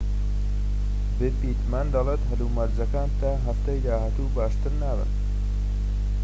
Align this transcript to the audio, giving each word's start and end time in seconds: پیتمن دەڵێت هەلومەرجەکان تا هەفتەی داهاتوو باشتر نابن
پیتمن 1.41 1.87
دەڵێت 1.93 2.21
هەلومەرجەکان 2.29 3.09
تا 3.21 3.31
هەفتەی 3.45 3.83
داهاتوو 3.85 4.33
باشتر 4.37 4.71
نابن 4.81 5.11